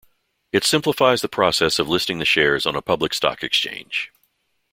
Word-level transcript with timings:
It 0.51 0.63
simplifies 0.63 1.21
the 1.21 1.29
process 1.29 1.77
of 1.77 1.87
listing 1.87 2.17
the 2.17 2.25
shares 2.25 2.65
on 2.65 2.75
a 2.75 2.81
public 2.81 3.13
stock 3.13 3.43
exchange. 3.43 4.11